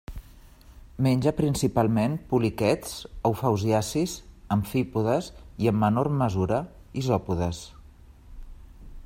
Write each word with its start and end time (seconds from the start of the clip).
Menja 1.07 1.33
principalment 1.39 2.15
poliquets, 2.31 2.95
eufausiacis, 3.31 4.15
amfípodes 4.57 5.29
i, 5.37 5.71
en 5.75 5.79
menor 5.85 6.11
mesura, 6.25 6.61
isòpodes. 7.05 7.63